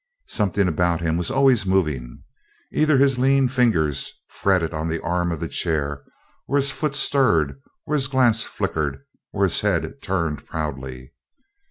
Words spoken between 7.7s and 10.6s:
or his glance flickered, or his head turned